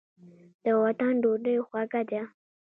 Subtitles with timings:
[0.63, 2.21] د وطن ډوډۍ خوږه ده.